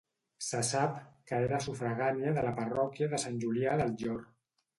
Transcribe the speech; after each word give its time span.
Se 0.43 0.61
sap 0.69 0.95
que 1.31 1.41
era 1.47 1.59
sufragània 1.65 2.33
de 2.39 2.45
la 2.47 2.55
parròquia 2.61 3.11
de 3.13 3.21
Sant 3.27 3.39
Julià 3.45 3.79
del 3.85 3.95
Llor. 4.03 4.21